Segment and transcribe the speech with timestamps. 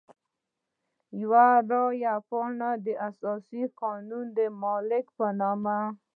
[1.21, 5.65] یوه رای پاڼه د اساسي قانون د مالک په نوم.